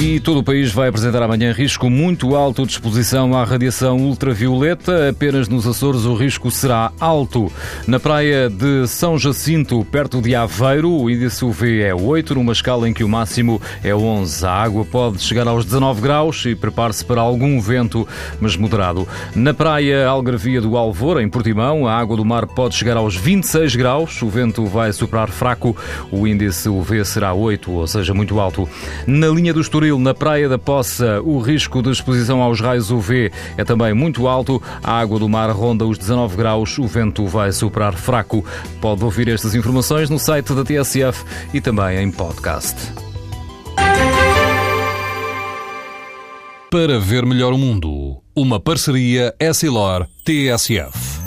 E 0.00 0.20
todo 0.20 0.38
o 0.38 0.44
país 0.44 0.70
vai 0.70 0.88
apresentar 0.88 1.24
amanhã 1.24 1.50
risco 1.52 1.90
muito 1.90 2.36
alto 2.36 2.64
de 2.64 2.70
exposição 2.70 3.36
à 3.36 3.42
radiação 3.42 3.96
ultravioleta. 3.96 5.08
Apenas 5.08 5.48
nos 5.48 5.66
Açores 5.66 6.04
o 6.04 6.14
risco 6.14 6.52
será 6.52 6.92
alto. 7.00 7.50
Na 7.84 7.98
praia 7.98 8.48
de 8.48 8.86
São 8.86 9.18
Jacinto, 9.18 9.84
perto 9.84 10.22
de 10.22 10.36
Aveiro, 10.36 10.92
o 10.92 11.10
índice 11.10 11.44
UV 11.44 11.82
é 11.82 11.92
8, 11.92 12.36
numa 12.36 12.52
escala 12.52 12.88
em 12.88 12.92
que 12.92 13.02
o 13.02 13.08
máximo 13.08 13.60
é 13.82 13.92
11. 13.92 14.46
A 14.46 14.52
água 14.52 14.84
pode 14.84 15.20
chegar 15.20 15.48
aos 15.48 15.64
19 15.64 16.00
graus 16.00 16.46
e 16.46 16.54
prepare-se 16.54 17.04
para 17.04 17.20
algum 17.20 17.60
vento, 17.60 18.06
mas 18.40 18.56
moderado. 18.56 19.06
Na 19.34 19.52
praia 19.52 20.06
Algarvia 20.06 20.60
do 20.60 20.76
Alvor, 20.76 21.20
em 21.20 21.28
Portimão, 21.28 21.88
a 21.88 21.98
água 21.98 22.16
do 22.16 22.24
mar 22.24 22.46
pode 22.46 22.76
chegar 22.76 22.96
aos 22.96 23.16
26 23.16 23.74
graus. 23.74 24.22
O 24.22 24.28
vento 24.28 24.64
vai 24.64 24.92
soprar 24.92 25.28
fraco. 25.28 25.76
O 26.12 26.24
índice 26.24 26.68
UV 26.68 27.04
será 27.04 27.34
8, 27.34 27.72
ou 27.72 27.86
seja, 27.88 28.14
muito 28.14 28.38
alto. 28.38 28.68
Na 29.04 29.26
linha 29.26 29.52
do 29.52 29.60
Estoril, 29.88 29.98
na 29.98 30.12
Praia 30.12 30.48
da 30.48 30.58
Poça, 30.58 31.20
o 31.22 31.38
risco 31.38 31.82
de 31.82 31.90
exposição 31.90 32.42
aos 32.42 32.60
raios 32.60 32.90
UV 32.90 33.32
é 33.56 33.64
também 33.64 33.94
muito 33.94 34.28
alto. 34.28 34.62
A 34.82 34.98
água 34.98 35.18
do 35.18 35.28
mar 35.28 35.50
ronda 35.50 35.86
os 35.86 35.96
19 35.96 36.36
graus. 36.36 36.78
O 36.78 36.86
vento 36.86 37.26
vai 37.26 37.52
soprar 37.52 37.94
fraco. 37.94 38.44
Pode 38.80 39.02
ouvir 39.02 39.28
estas 39.28 39.54
informações 39.54 40.10
no 40.10 40.18
site 40.18 40.52
da 40.52 40.62
TSF 40.62 41.24
e 41.54 41.60
também 41.60 41.98
em 42.02 42.10
podcast. 42.10 42.76
Para 46.70 46.98
ver 46.98 47.24
melhor 47.24 47.54
o 47.54 47.58
mundo, 47.58 48.18
uma 48.36 48.60
parceria 48.60 49.34
Essilor-TSF. 49.40 51.18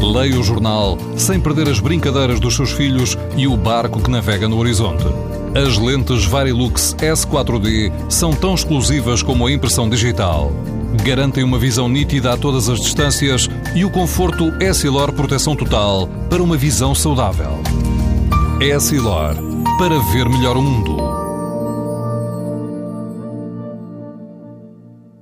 Leia 0.00 0.38
o 0.38 0.44
jornal 0.44 0.96
sem 1.16 1.40
perder 1.40 1.68
as 1.68 1.80
brincadeiras 1.80 2.38
dos 2.38 2.54
seus 2.54 2.70
filhos 2.70 3.18
e 3.36 3.48
o 3.48 3.56
barco 3.56 4.00
que 4.00 4.10
navega 4.10 4.46
no 4.46 4.58
horizonte. 4.58 5.35
As 5.56 5.78
lentes 5.78 6.26
Varilux 6.26 6.94
S4D 6.98 7.90
são 8.10 8.34
tão 8.34 8.54
exclusivas 8.54 9.22
como 9.22 9.46
a 9.46 9.50
impressão 9.50 9.88
digital. 9.88 10.52
Garantem 11.02 11.42
uma 11.42 11.58
visão 11.58 11.88
nítida 11.88 12.34
a 12.34 12.36
todas 12.36 12.68
as 12.68 12.78
distâncias 12.78 13.48
e 13.74 13.82
o 13.82 13.88
conforto 13.88 14.52
Essilor 14.62 15.14
Proteção 15.14 15.56
Total 15.56 16.06
para 16.28 16.42
uma 16.42 16.58
visão 16.58 16.94
saudável. 16.94 17.58
Essilor, 18.60 19.34
para 19.78 19.98
ver 20.12 20.28
melhor 20.28 20.58
o 20.58 20.62
mundo. 20.62 21.25